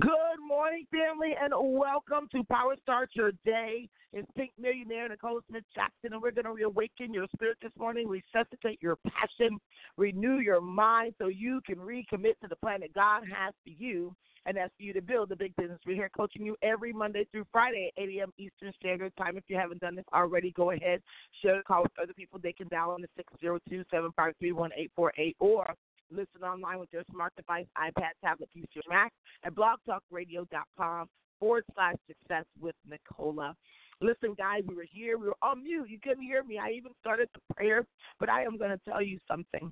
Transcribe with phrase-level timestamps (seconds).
[0.00, 3.90] Good morning, family, and welcome to Power Start Your Day.
[4.14, 8.08] It's Pink Millionaire Nicole Smith Jackson, and we're going to reawaken your spirit this morning,
[8.08, 9.58] resuscitate your passion,
[9.98, 14.14] renew your mind so you can recommit to the plan that God has for you,
[14.46, 15.78] and that's for you to build the big business.
[15.86, 18.32] We're here coaching you every Monday through Friday at 8 a.m.
[18.38, 19.36] Eastern Standard Time.
[19.36, 21.02] If you haven't done this already, go ahead,
[21.42, 22.40] share the call with other people.
[22.42, 25.74] They can dial on the 602 753 1848 or
[26.12, 29.12] Listen online with your smart device, iPad, tablet, PC, or Mac
[29.44, 31.08] at blogtalkradio.com
[31.40, 33.54] forward slash success with Nicola.
[34.00, 35.16] Listen, guys, we were here.
[35.16, 35.88] We were on mute.
[35.88, 36.58] You couldn't hear me.
[36.58, 37.86] I even started the prayer.
[38.18, 39.70] But I am going to tell you something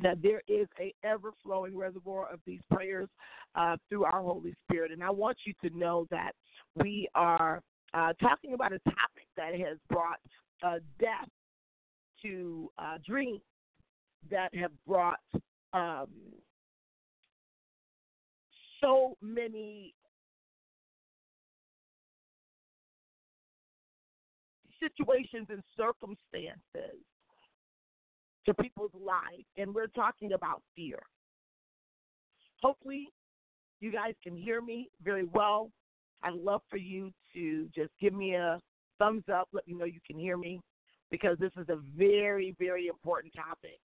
[0.00, 3.08] that there is a ever flowing reservoir of these prayers
[3.54, 4.92] uh, through our Holy Spirit.
[4.92, 6.32] And I want you to know that
[6.76, 7.62] we are
[7.94, 10.20] uh, talking about a topic that has brought
[10.62, 11.28] uh, death
[12.22, 13.40] to uh, dreams,
[14.30, 15.20] that have brought
[15.72, 16.08] um,
[18.80, 19.94] so many
[24.80, 27.00] situations and circumstances
[28.46, 30.98] to people's lives, and we're talking about fear.
[32.62, 33.08] Hopefully,
[33.80, 35.70] you guys can hear me very well.
[36.22, 38.60] I'd love for you to just give me a
[38.98, 40.60] thumbs up, let me know you can hear me,
[41.10, 43.78] because this is a very, very important topic.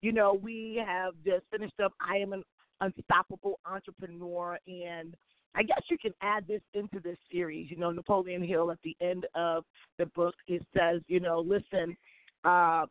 [0.00, 2.44] You know, we have just finished up I Am an
[2.80, 5.14] Unstoppable Entrepreneur, and
[5.54, 7.70] I guess you can add this into this series.
[7.70, 9.64] You know, Napoleon Hill at the end of
[9.98, 11.96] the book, it says, you know, listen,
[12.44, 12.86] uh,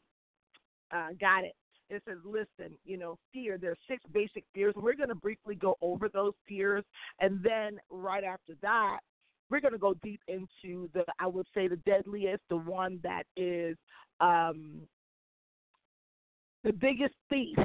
[0.92, 1.54] uh, got it.
[1.90, 3.58] It says, listen, you know, fear.
[3.58, 4.74] There are six basic fears.
[4.76, 6.84] We're going to briefly go over those fears,
[7.22, 9.00] and then right after that,
[9.50, 13.24] we're going to go deep into the, I would say, the deadliest, the one that
[13.38, 13.78] is
[14.20, 14.82] um,
[16.68, 17.58] the biggest thief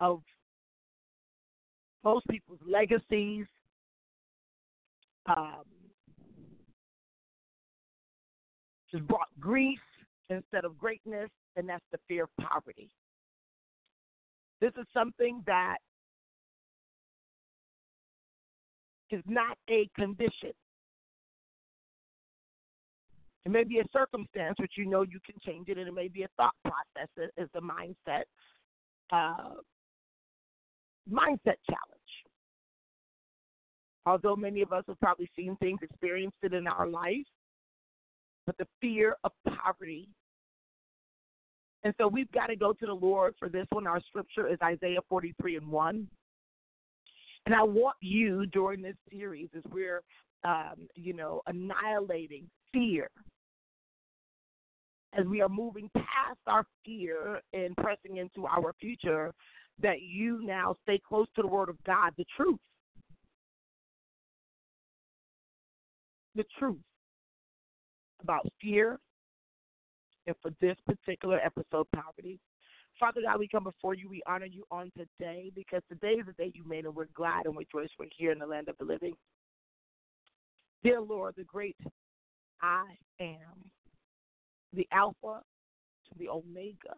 [0.00, 0.22] of
[2.02, 3.46] most people's legacies,
[5.28, 5.62] um,
[8.90, 9.78] just brought grief
[10.30, 12.90] instead of greatness, and that's the fear of poverty.
[14.60, 15.76] This is something that
[19.10, 20.50] is not a condition.
[23.44, 26.08] It may be a circumstance which you know you can change it, and it may
[26.08, 28.24] be a thought process, is a mindset,
[29.12, 29.56] uh,
[31.10, 32.02] mindset challenge.
[34.06, 37.26] Although many of us have probably seen things, experienced it in our life,
[38.46, 40.08] but the fear of poverty.
[41.84, 43.86] And so we've got to go to the Lord for this one.
[43.86, 46.08] Our scripture is Isaiah 43 and 1.
[47.46, 50.02] And I want you during this series, as we're,
[50.44, 53.08] um, you know, annihilating fear,
[55.14, 59.32] as we are moving past our fear and pressing into our future,
[59.80, 62.58] that you now stay close to the Word of God, the truth.
[66.34, 66.78] The truth
[68.22, 68.98] about fear
[70.26, 72.38] and for this particular episode, poverty.
[72.98, 74.08] Father God, we come before you.
[74.08, 77.46] We honor you on today because today is the day you made, and we're glad
[77.46, 79.14] and we rejoice we're here in the land of the living.
[80.84, 81.76] Dear Lord, the great
[82.60, 82.84] I
[83.20, 83.70] am,
[84.72, 85.42] the Alpha
[86.08, 86.94] to the Omega,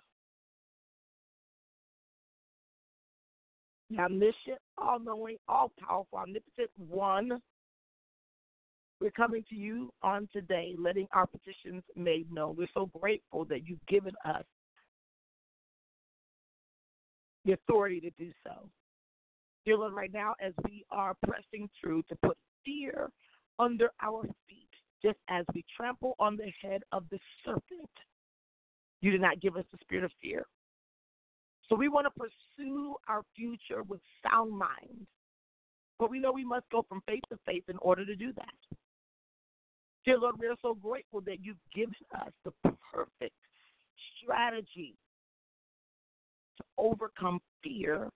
[3.91, 7.41] the omniscient, all knowing, all powerful, omnipotent one.
[9.00, 12.56] We're coming to you on today, letting our petitions made known.
[12.56, 14.44] We're so grateful that you've given us
[17.44, 18.69] the authority to do so.
[19.67, 23.11] Dear Lord, right now, as we are pressing through to put fear
[23.59, 24.63] under our feet,
[25.04, 27.90] just as we trample on the head of the serpent,
[29.02, 30.46] you did not give us the spirit of fear.
[31.68, 35.06] So we want to pursue our future with sound mind.
[35.98, 38.76] But we know we must go from faith to faith in order to do that.
[40.04, 42.52] Dear Lord, we are so grateful that you've given us the
[42.92, 43.34] perfect
[44.23, 44.94] strategy
[46.58, 48.08] to overcome fear,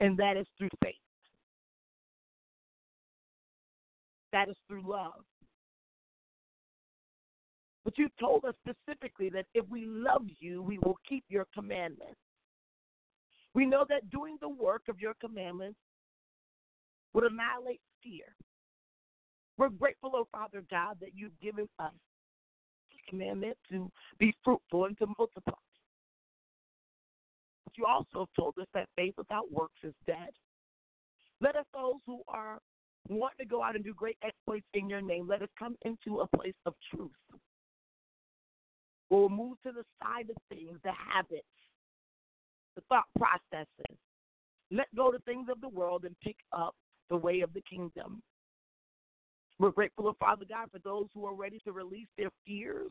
[0.00, 0.94] and that is through faith.
[4.32, 5.24] That is through love.
[7.84, 12.20] But you told us specifically that if we love you, we will keep your commandments.
[13.54, 15.78] We know that doing the work of your commandments
[17.14, 18.26] would annihilate fear.
[19.56, 21.92] We're grateful, oh Father God, that you've given us
[22.92, 25.54] the commandment to be fruitful and to multiply.
[27.64, 30.30] But you also have told us that faith without works is dead.
[31.40, 32.58] Let us, those who are
[33.08, 36.20] wanting to go out and do great exploits in your name, let us come into
[36.20, 37.10] a place of truth.
[39.10, 41.46] We'll move to the side of things, the habits,
[42.76, 43.96] the thought processes.
[44.70, 46.74] Let go the things of the world and pick up
[47.08, 48.22] the way of the kingdom.
[49.58, 52.90] We're grateful, oh, Father God, for those who are ready to release their fears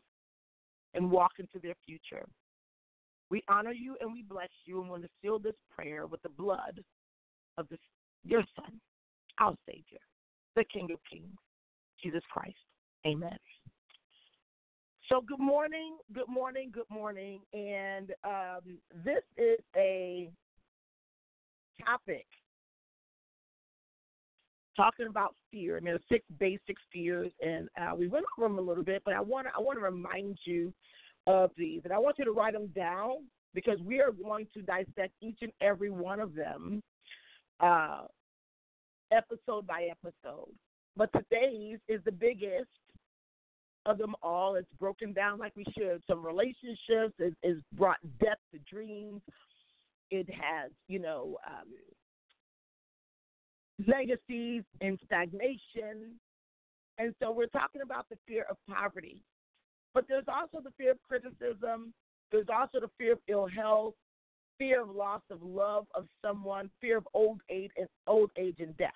[0.94, 2.26] and walk into their future.
[3.30, 6.30] We honor you and we bless you and want to seal this prayer with the
[6.30, 6.82] blood
[7.56, 7.78] of the,
[8.24, 8.80] your Son,
[9.40, 10.00] our Savior,
[10.56, 11.36] the King of Kings,
[12.02, 12.56] Jesus Christ.
[13.06, 13.36] Amen.
[15.08, 17.40] So, good morning, good morning, good morning.
[17.54, 20.30] And um, this is a
[21.84, 22.26] topic
[24.78, 28.58] talking about fear, I mean, are six basic fears, and uh, we went over them
[28.58, 30.72] a little bit, but I want to I want to remind you
[31.26, 34.62] of these, and I want you to write them down because we are going to
[34.62, 36.80] dissect each and every one of them,
[37.60, 38.02] uh,
[39.12, 40.52] episode by episode.
[40.96, 42.68] But today's is the biggest
[43.86, 44.56] of them all.
[44.56, 46.02] It's broken down like we should.
[46.08, 49.22] Some relationships is, is brought depth to dreams.
[50.10, 51.68] It has, you know, um,
[53.86, 56.18] legacies and stagnation.
[56.98, 59.22] And so we're talking about the fear of poverty.
[59.94, 61.94] But there's also the fear of criticism.
[62.30, 63.94] There's also the fear of ill health,
[64.58, 68.76] fear of loss of love of someone, fear of old age and old age and
[68.76, 68.90] death.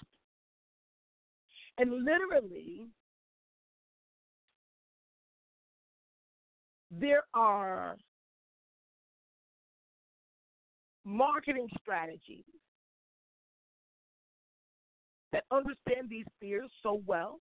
[1.78, 2.86] And literally,
[6.90, 7.96] there are
[11.04, 12.44] marketing strategies
[15.32, 17.40] that understand these fears so well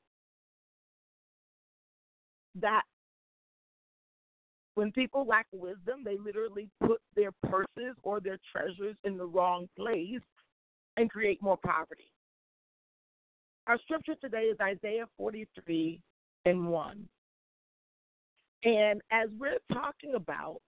[2.55, 2.83] that
[4.75, 9.67] when people lack wisdom, they literally put their purses or their treasures in the wrong
[9.77, 10.21] place
[10.97, 12.11] and create more poverty.
[13.67, 16.01] Our scripture today is Isaiah 43
[16.45, 17.07] and 1.
[18.63, 20.61] And as we're talking about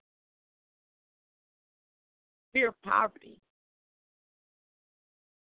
[2.51, 3.39] fear of poverty,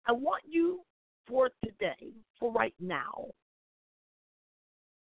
[0.08, 0.82] I want you
[1.28, 3.26] for today, for right now,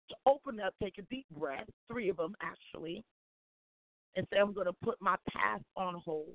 [0.08, 3.04] to open up, take a deep breath, three of them actually,
[4.16, 6.28] and say, I'm going to put my past on hold.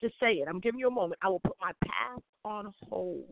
[0.00, 0.48] Just say it.
[0.48, 1.20] I'm giving you a moment.
[1.22, 3.26] I will put my past on hold.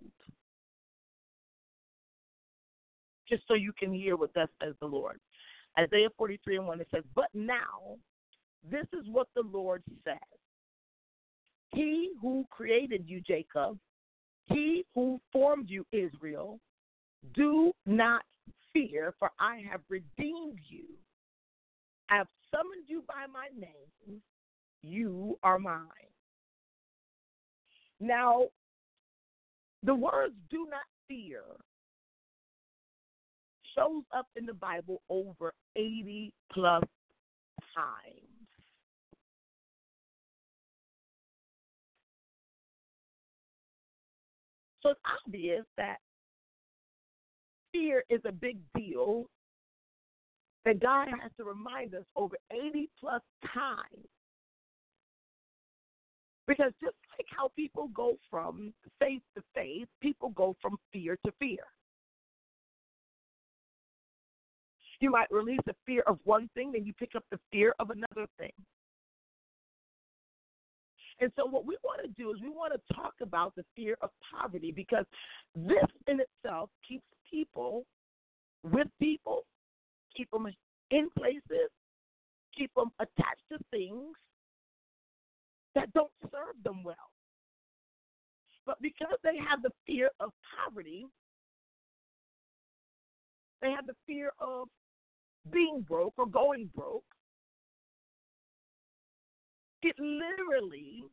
[3.28, 5.18] Just so you can hear what thus says the Lord.
[5.78, 7.96] Isaiah 43 and 1, it says, But now,
[8.68, 10.16] this is what the Lord says
[11.72, 13.78] He who created you, Jacob,
[14.46, 16.58] he who formed you, Israel,
[17.34, 18.22] do not
[18.72, 20.84] fear, for I have redeemed you.
[22.08, 24.20] I have summoned you by my name.
[24.82, 25.86] You are mine.
[28.00, 28.46] Now,
[29.82, 31.42] the words do not fear
[33.76, 36.82] shows up in the Bible over 80 plus
[37.74, 38.26] times.
[44.82, 45.98] So it's obvious that
[47.72, 49.26] fear is a big deal
[50.64, 53.22] that God has to remind us over 80 plus
[53.54, 54.06] times.
[56.46, 61.32] Because just like how people go from faith to faith, people go from fear to
[61.38, 61.58] fear.
[65.00, 67.90] You might release the fear of one thing, then you pick up the fear of
[67.90, 68.52] another thing.
[71.20, 73.96] And so, what we want to do is we want to talk about the fear
[74.00, 75.04] of poverty because
[75.54, 77.84] this in itself keeps people
[78.62, 79.44] with people,
[80.16, 80.46] keep them
[80.90, 81.70] in places,
[82.56, 84.16] keep them attached to things
[85.74, 86.96] that don't serve them well.
[88.66, 91.06] But because they have the fear of poverty,
[93.62, 94.68] they have the fear of
[95.50, 97.04] being broke or going broke,
[99.82, 101.04] it literally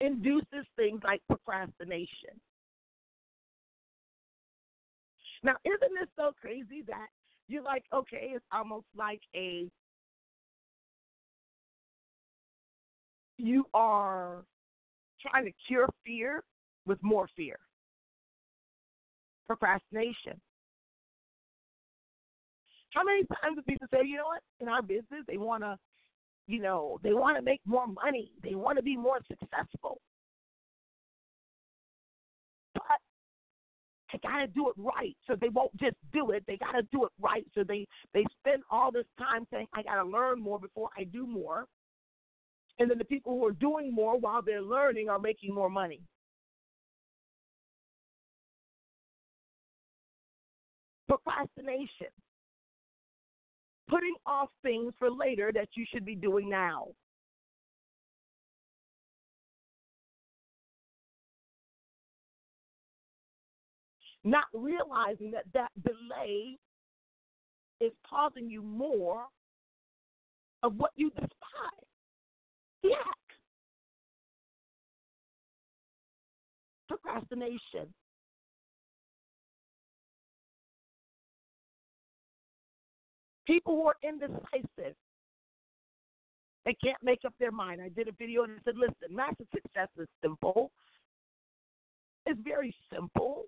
[0.00, 2.40] induces things like procrastination.
[5.42, 7.06] Now, isn't this so crazy that
[7.48, 9.68] you're like, okay, it's almost like a
[13.38, 14.44] you are
[15.20, 16.42] trying to cure fear
[16.86, 17.58] with more fear.
[19.46, 20.40] Procrastination.
[22.90, 25.78] How many times do people say, you know what, in our business they want to,
[26.46, 30.00] you know, they want to make more money, they want to be more successful,
[34.12, 35.16] they got to do it right.
[35.26, 37.44] So they won't just do it; they got to do it right.
[37.54, 41.04] So they they spend all this time saying, I got to learn more before I
[41.04, 41.66] do more,
[42.78, 46.00] and then the people who are doing more while they're learning are making more money.
[51.08, 52.06] Procrastination
[53.90, 56.86] putting off things for later that you should be doing now.
[64.22, 66.58] Not realizing that that delay
[67.80, 69.24] is causing you more
[70.62, 71.30] of what you despise.
[72.82, 72.96] Yeah.
[76.88, 77.94] Procrastination.
[83.46, 84.94] People who are indecisive.
[86.66, 87.80] They can't make up their mind.
[87.82, 90.70] I did a video and I said, listen, massive success is simple.
[92.26, 93.46] It's very simple.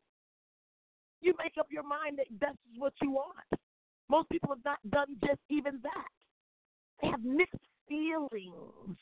[1.23, 3.63] You make up your mind that this is what you want.
[4.11, 6.09] Most people have not done just even that.
[7.01, 7.55] They have mixed
[7.89, 8.99] feelings.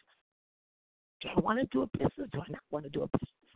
[1.23, 2.29] Do I want to do a business?
[2.33, 3.51] Do I not want to do a business?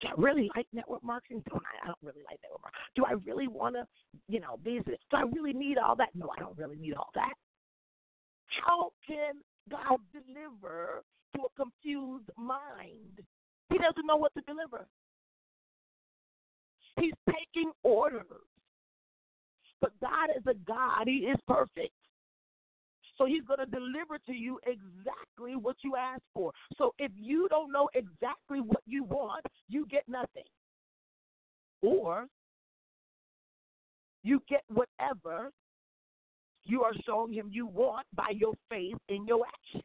[0.00, 1.42] Do I really like network marketing?
[1.48, 1.84] Don't I?
[1.84, 2.92] I don't really like network marketing.
[2.94, 3.86] Do I really want to,
[4.28, 4.98] you know, business?
[5.10, 6.10] Do I really need all that?
[6.14, 7.34] No, I don't really need all that.
[8.64, 9.34] How can
[9.70, 11.02] God deliver
[11.34, 13.22] to a confused mind?
[13.70, 14.86] He doesn't know what to deliver.
[17.00, 18.24] He's taking orders.
[19.80, 21.92] But God is a God, He is perfect.
[23.16, 26.52] So he's going to deliver to you exactly what you ask for.
[26.76, 30.42] So if you don't know exactly what you want, you get nothing.
[31.80, 32.26] Or
[34.22, 35.50] you get whatever
[36.64, 39.82] you are showing him you want by your faith in your action.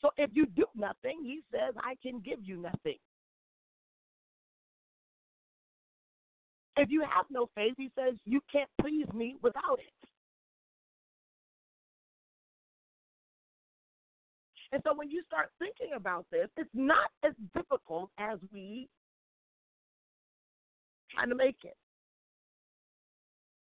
[0.00, 2.98] So if you do nothing, he says, I can give you nothing.
[6.76, 10.08] If you have no faith, he says, you can't please me without it.
[14.72, 18.88] And so when you start thinking about this, it's not as difficult as we
[21.12, 21.76] trying to make it.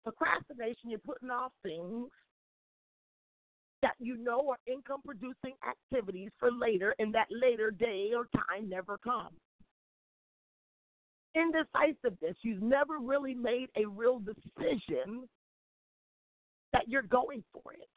[0.02, 2.08] Procrastination, you're putting off things
[3.82, 8.68] that you know are income producing activities for later, and that later day or time
[8.68, 9.36] never comes.
[11.36, 15.28] Indecisiveness, you've never really made a real decision
[16.72, 17.88] that you're going for it.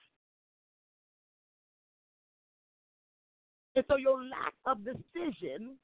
[3.75, 5.77] And so your lack of decision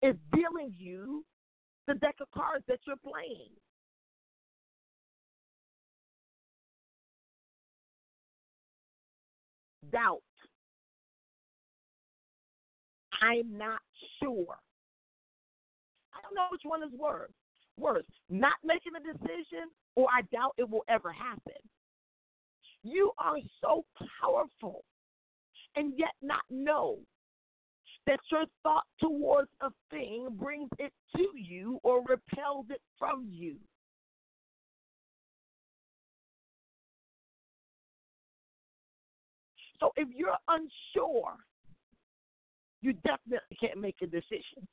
[0.00, 1.24] is dealing you
[1.88, 3.50] the deck of cards that you're playing.
[9.90, 10.22] Doubt.
[13.20, 13.80] I'm not
[14.22, 14.56] sure.
[16.32, 17.30] Don't know which one is worse.
[17.78, 21.60] Worse, not making a decision or I doubt it will ever happen.
[22.82, 23.84] You are so
[24.20, 24.84] powerful
[25.76, 26.98] and yet not know
[28.06, 33.56] that your thought towards a thing brings it to you or repels it from you.
[39.80, 41.34] So if you're unsure,
[42.80, 44.66] you definitely can't make a decision.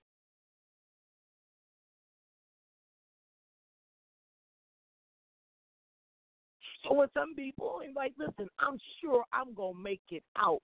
[6.90, 10.62] So with some people, it's like, listen, I'm sure I'm gonna make it out.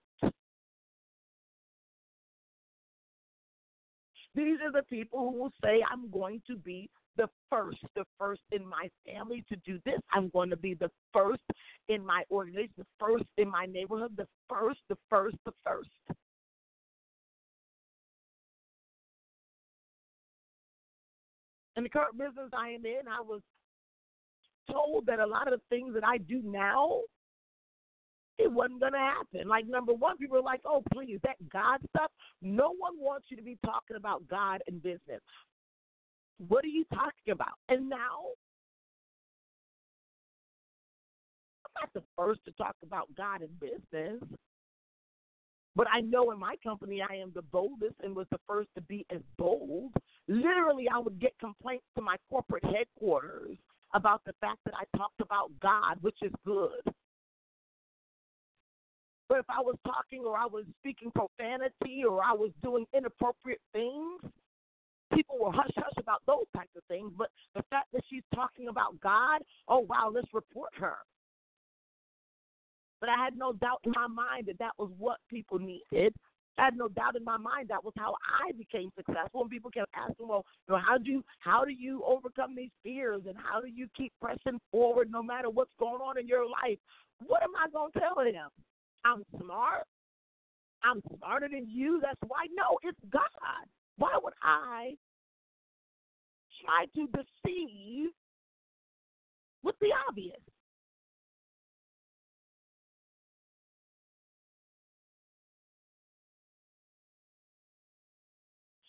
[4.33, 8.41] These are the people who will say, I'm going to be the first, the first
[8.51, 9.99] in my family to do this.
[10.11, 11.43] I'm going to be the first
[11.87, 15.89] in my organization, the first in my neighborhood, the first, the first, the first.
[21.77, 23.41] In the current business I am in, I was
[24.71, 27.01] told that a lot of the things that I do now,
[28.37, 29.47] it wasn't going to happen.
[29.47, 32.11] Like, number one, people are like, oh, please, that God stuff.
[32.41, 35.21] No one wants you to be talking about God and business.
[36.47, 37.53] What are you talking about?
[37.69, 38.27] And now,
[41.65, 44.21] I'm not the first to talk about God and business.
[45.77, 48.81] But I know in my company I am the boldest and was the first to
[48.81, 49.91] be as bold.
[50.27, 53.57] Literally, I would get complaints to my corporate headquarters
[53.95, 56.81] about the fact that I talked about God, which is good.
[59.27, 63.61] But if I was talking or I was speaking profanity or I was doing inappropriate
[63.73, 64.21] things,
[65.13, 67.11] people were hush hush about those types of things.
[67.17, 70.97] But the fact that she's talking about God, oh wow, let's report her.
[72.99, 76.13] But I had no doubt in my mind that that was what people needed.
[76.57, 79.41] I had no doubt in my mind that was how I became successful.
[79.41, 82.71] And people kept asking, well, you know, how do you how do you overcome these
[82.83, 86.45] fears and how do you keep pressing forward no matter what's going on in your
[86.45, 86.79] life?
[87.25, 88.49] What am I gonna tell them?
[89.03, 89.85] I'm smart.
[90.83, 91.99] I'm smarter than you.
[92.01, 92.45] That's why.
[92.55, 93.21] No, it's God.
[93.97, 94.95] Why would I
[96.63, 98.09] try to deceive
[99.63, 100.39] with the obvious?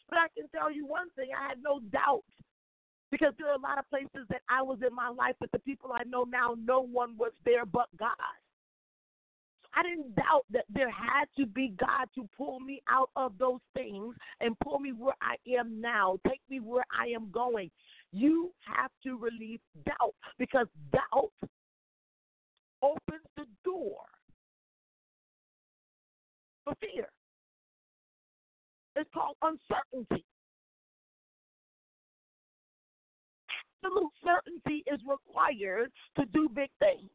[0.08, 2.24] But I can tell you one thing I had no doubt
[3.10, 5.58] because there are a lot of places that I was in my life, but the
[5.60, 8.10] people I know now, no one was there but God.
[9.74, 13.60] I didn't doubt that there had to be God to pull me out of those
[13.74, 17.70] things and pull me where I am now, take me where I am going.
[18.10, 21.32] You have to relieve doubt because doubt
[22.82, 24.00] opens the door
[26.64, 27.08] for fear.
[28.96, 30.24] It's called uncertainty.
[33.84, 37.10] Absolute certainty is required to do big things.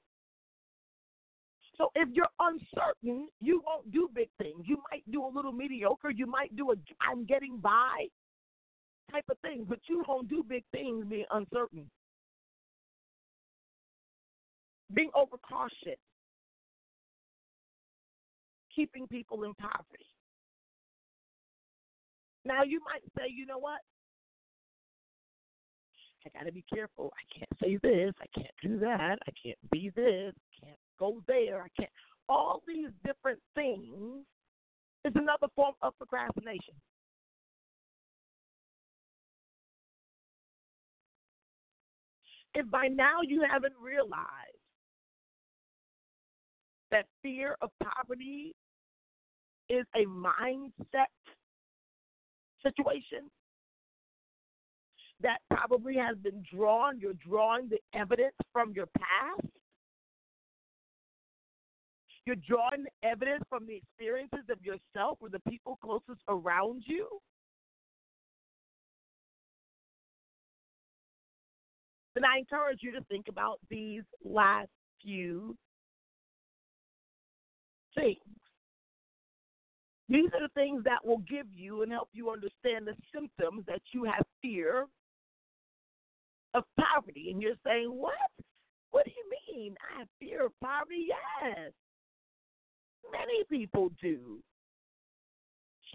[1.78, 4.64] So if you're uncertain, you won't do big things.
[4.66, 6.12] You might do a little mediocre.
[6.12, 8.06] You might do a I'm getting by
[9.12, 11.90] type of thing, but you won't do big things being uncertain.
[14.94, 16.00] Being overcautious,
[18.76, 20.06] keeping people in poverty.
[22.46, 23.80] Now you might say, you know what?
[26.26, 27.12] I got to be careful.
[27.16, 28.14] I can't say this.
[28.22, 29.18] I can't do that.
[29.28, 30.34] I can't be this.
[30.36, 31.64] I can't go there.
[31.64, 31.90] I can't.
[32.30, 34.24] All these different things
[35.04, 36.76] is another form of procrastination.
[42.54, 44.12] If by now you haven't realized
[46.92, 48.54] that fear of poverty
[49.70, 51.08] is a mindset
[52.64, 53.30] situation
[55.22, 59.48] that probably has been drawn, you're drawing the evidence from your past.
[62.26, 67.08] You're drawing the evidence from the experiences of yourself or the people closest around you.
[72.14, 74.70] Then I encourage you to think about these last
[75.02, 75.56] few
[77.96, 78.18] things.
[80.12, 83.82] These are the things that will give you and help you understand the symptoms that
[83.94, 84.86] you have fear
[86.54, 87.30] of poverty.
[87.32, 88.14] And you're saying, What?
[88.92, 89.76] What do you mean?
[89.80, 91.08] I have fear of poverty?
[91.08, 91.72] Yes.
[93.10, 94.40] Many people do.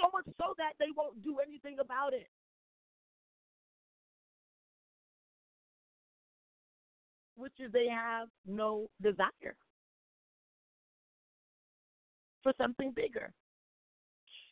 [0.01, 2.29] So much so that they won't do anything about it.
[7.37, 9.57] Which is they have no desire
[12.43, 13.31] for something bigger.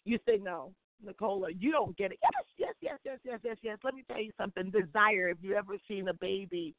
[0.04, 0.72] You say, No,
[1.04, 2.18] Nicola, you don't get it.
[2.22, 3.78] Yes, yes, yes, yes, yes, yes, yes.
[3.82, 4.70] Let me tell you something.
[4.70, 6.74] Desire, if you've ever seen a baby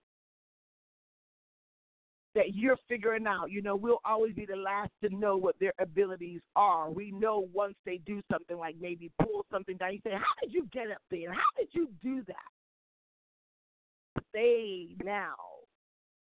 [2.36, 5.74] that you're figuring out, you know, we'll always be the last to know what their
[5.80, 6.92] abilities are.
[6.92, 10.54] We know once they do something like maybe pull something down, you say, How did
[10.54, 11.34] you get up there?
[11.34, 12.36] How did you do that?
[14.34, 15.36] They now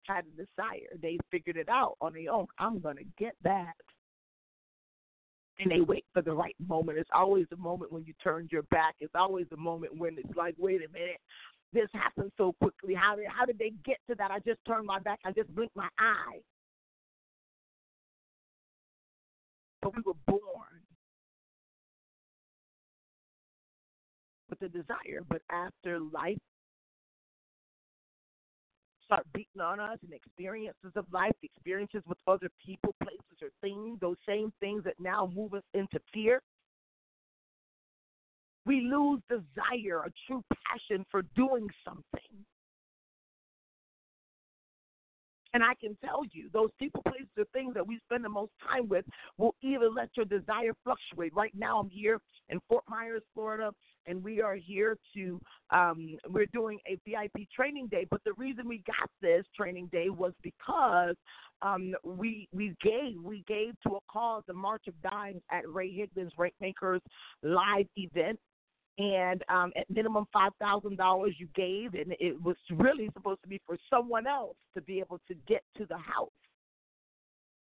[0.06, 0.88] had a desire.
[1.00, 2.46] They figured it out on their own.
[2.58, 3.74] I'm going to get that
[5.59, 6.99] and they wait for the right moment.
[6.99, 8.94] It's always the moment when you turn your back.
[9.01, 11.21] It's always the moment when it's like, wait a minute,
[11.73, 12.94] this happened so quickly.
[12.94, 14.31] How did how did they get to that?
[14.31, 15.21] I just turned my back.
[15.25, 16.38] I just blinked my eye.
[19.83, 20.40] But we were born
[24.51, 26.38] with a desire, but after life
[29.09, 33.99] start beating on us and experiences of life, experiences with other people, places, or things,
[34.01, 36.42] those same things that now move us into fear.
[38.66, 42.44] We lose desire, a true passion for doing something.
[45.54, 48.52] And I can tell you, those people, places, or things that we spend the most
[48.70, 49.04] time with
[49.38, 51.34] will even let your desire fluctuate.
[51.34, 53.70] Right now, I'm here in Fort Myers, Florida,
[54.06, 58.06] and we are here to um, we're doing a VIP training day.
[58.11, 61.16] But the reason we got this training day was because
[61.62, 65.90] um, we we gave we gave to a cause the March of Dimes at Ray
[65.90, 67.00] Higdon's Rankmakers
[67.42, 68.38] live event.
[68.98, 73.48] And um, at minimum five thousand dollars you gave, and it was really supposed to
[73.48, 76.30] be for someone else to be able to get to the house.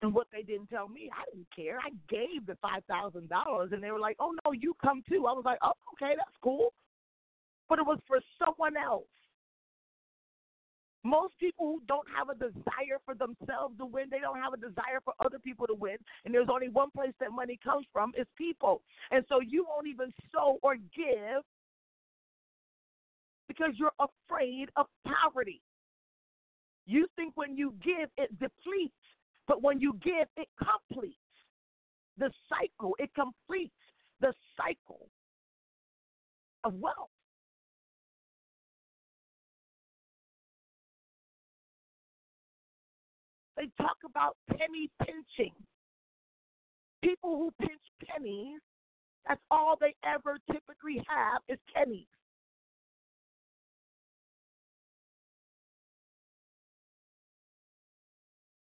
[0.02, 1.78] And what they didn't tell me, I didn't care.
[1.78, 5.26] I gave the five thousand dollars, and they were like, "Oh no, you come too."
[5.28, 6.72] I was like, "Oh, okay, that's cool,"
[7.68, 9.06] but it was for someone else.
[11.02, 14.58] Most people who don't have a desire for themselves to win, they don't have a
[14.58, 15.96] desire for other people to win.
[16.24, 18.82] And there's only one place that money comes from is people.
[19.10, 21.42] And so you won't even sow or give
[23.48, 25.62] because you're afraid of poverty.
[26.86, 28.94] You think when you give, it depletes.
[29.48, 31.16] But when you give, it completes
[32.18, 33.74] the cycle, it completes
[34.20, 35.08] the cycle
[36.64, 37.10] of wealth.
[43.60, 45.52] They talk about penny pinching.
[47.04, 48.60] People who pinch pennies,
[49.28, 52.06] that's all they ever typically have is pennies.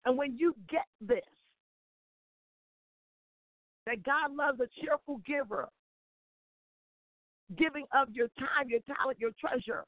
[0.05, 1.19] And when you get this,
[3.85, 5.67] that God loves a cheerful giver,
[7.57, 9.83] giving of your time, your talent, your treasure,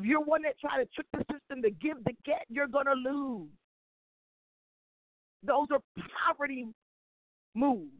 [0.00, 2.94] If you're one that try to trick the system to give the get, you're gonna
[2.94, 3.50] lose.
[5.42, 5.80] Those are
[6.26, 6.68] poverty
[7.54, 7.92] moves.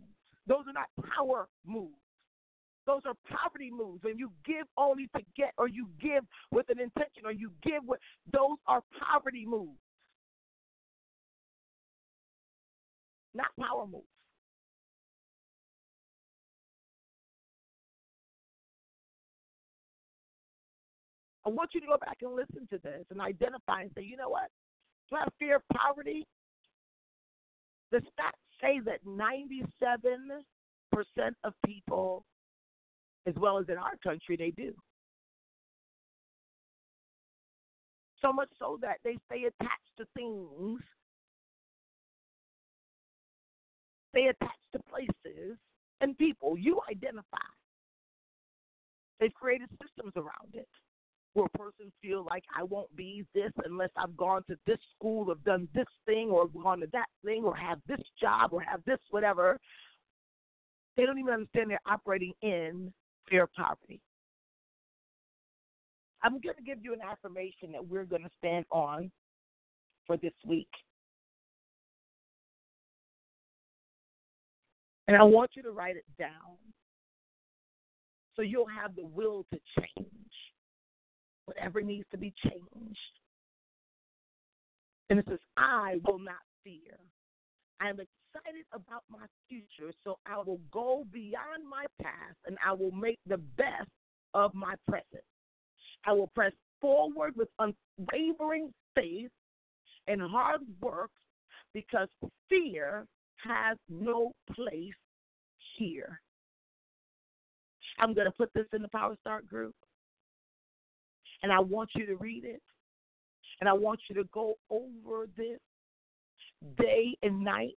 [0.46, 1.92] Those are not power moves.
[2.86, 4.02] Those are poverty moves.
[4.02, 7.84] When you give only to get, or you give with an intention, or you give
[7.84, 8.00] with,
[8.32, 9.78] those are poverty moves.
[13.34, 14.06] Not power moves.
[21.50, 24.16] I want you to go back and listen to this and identify and say, you
[24.16, 24.48] know what?
[25.08, 26.24] Do I have fear of poverty?
[27.90, 30.44] The stats say that 97%
[31.42, 32.24] of people,
[33.26, 34.72] as well as in our country, they do.
[38.22, 40.80] So much so that they stay attached to things,
[44.14, 45.58] stay attached to places
[46.00, 46.56] and people.
[46.56, 47.38] You identify.
[49.18, 50.68] They've created systems around it
[51.34, 55.30] where a person feel like I won't be this unless I've gone to this school
[55.30, 58.80] or done this thing or gone to that thing or have this job or have
[58.84, 59.58] this whatever.
[60.96, 62.92] They don't even understand they're operating in
[63.28, 64.00] fear of poverty.
[66.22, 69.10] I'm going to give you an affirmation that we're going to stand on
[70.06, 70.68] for this week.
[75.08, 76.58] And I want you to write it down
[78.36, 80.06] so you'll have the will to change
[81.50, 82.98] whatever needs to be changed.
[85.08, 86.98] And it says, I will not fear.
[87.80, 92.72] I am excited about my future, so I will go beyond my past and I
[92.72, 93.90] will make the best
[94.34, 95.24] of my present.
[96.06, 99.30] I will press forward with unwavering faith
[100.06, 101.10] and hard work
[101.74, 102.08] because
[102.48, 103.04] fear
[103.44, 104.92] has no place
[105.76, 106.20] here.
[107.98, 109.74] I'm going to put this in the Power Start group.
[111.42, 112.62] And I want you to read it.
[113.61, 115.59] And I want you to go over this
[116.79, 117.76] day and night.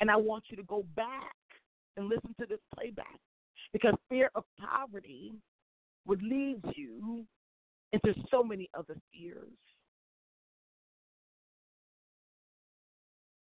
[0.00, 1.34] And I want you to go back
[1.96, 3.18] and listen to this playback
[3.72, 5.32] because fear of poverty
[6.06, 7.24] would lead you
[7.92, 9.48] into so many other fears.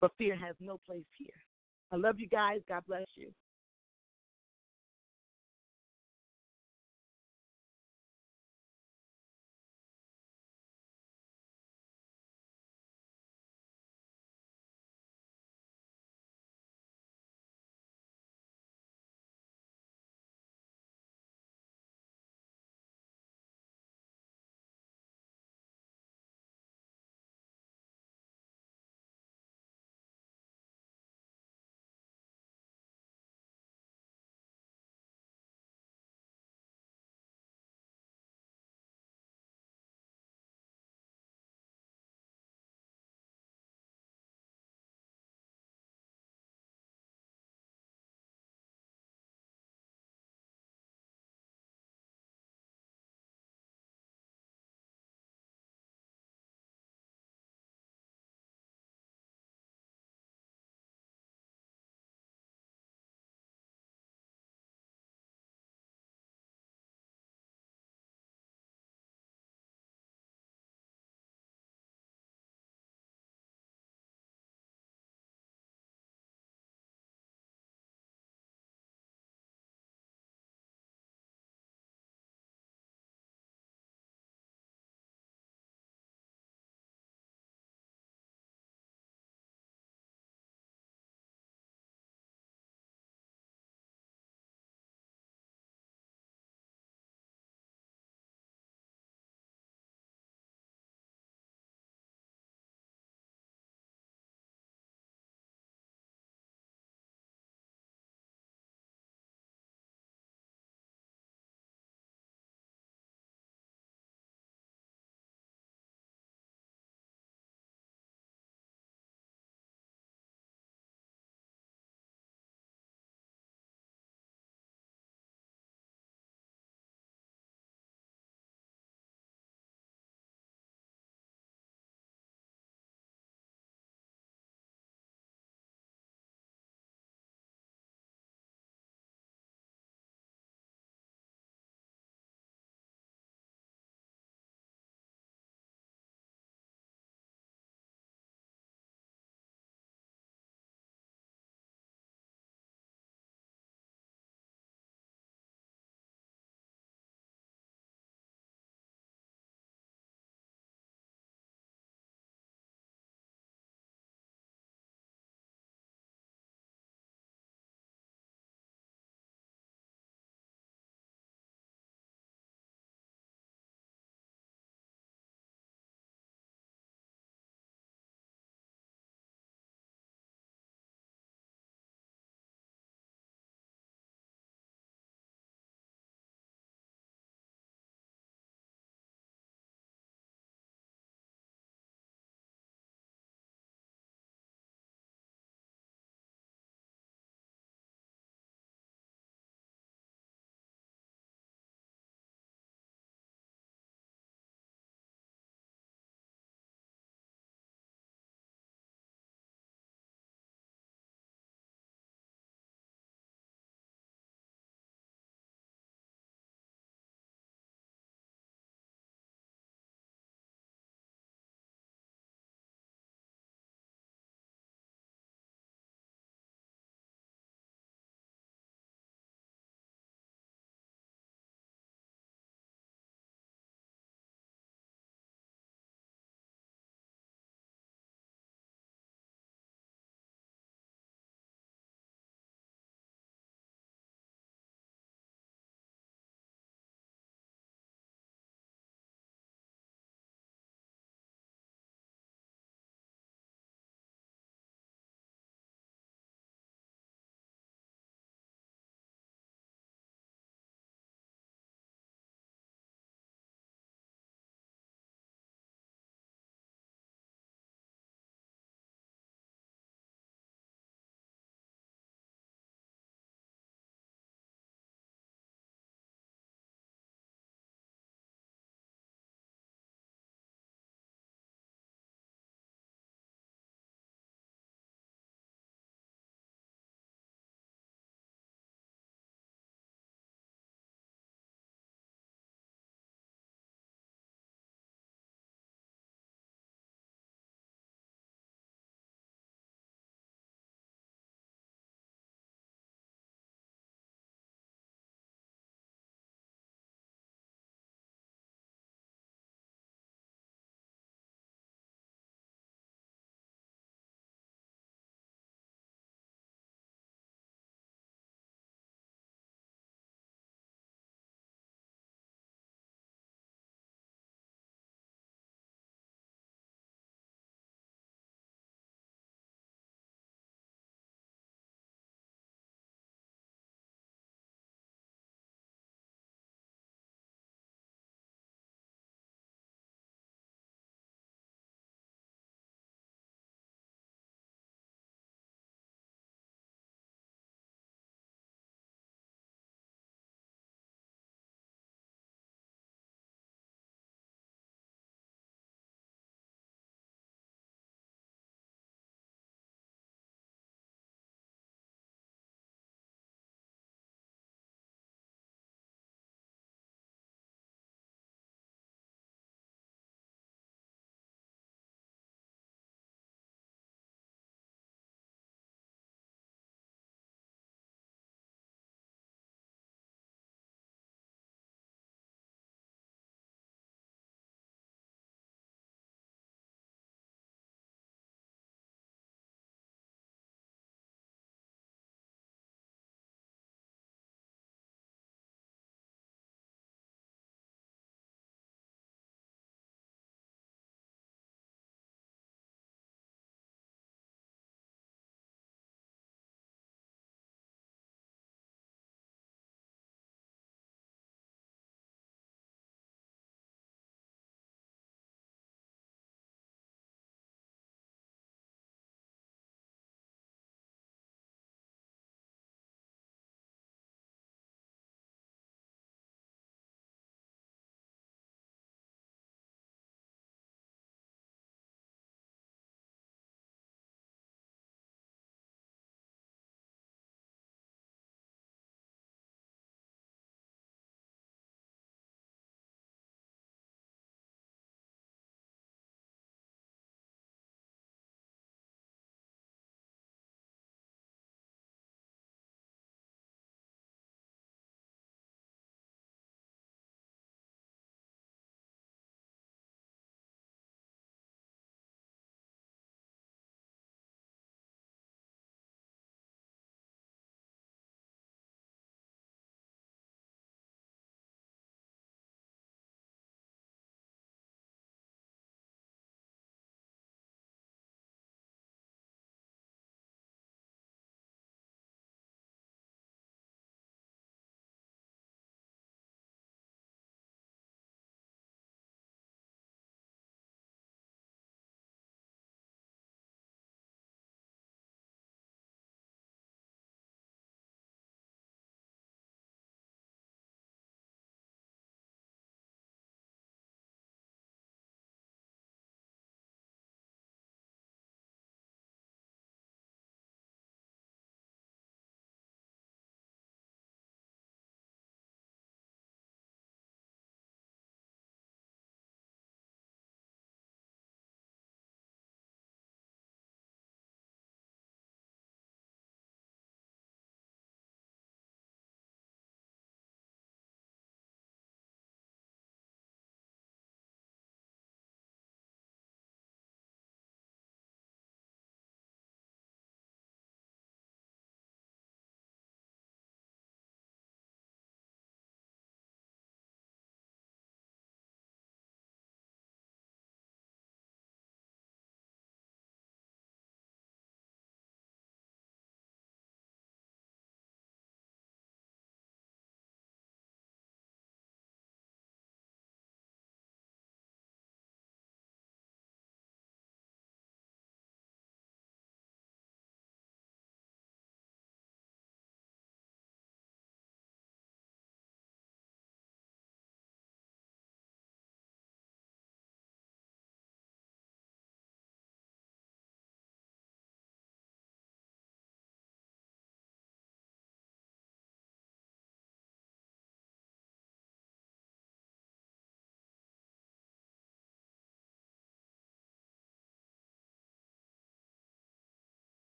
[0.00, 1.28] But fear has no place here.
[1.92, 2.60] I love you guys.
[2.68, 3.28] God bless you.